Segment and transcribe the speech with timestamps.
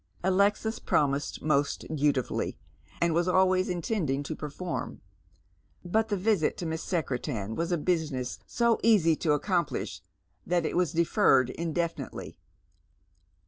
[0.23, 2.57] Alexia promised most dutifully,
[2.99, 4.97] and was always intending to perfonn;
[5.85, 10.01] but the visit to Miss Secretan was a business so easy to accomplish
[10.43, 12.39] that it was deferred indefinitely.